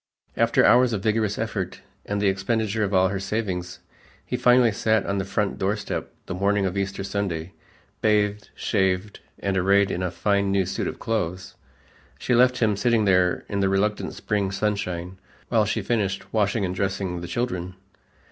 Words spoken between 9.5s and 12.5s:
arrayed in a fine new suit of clothes. She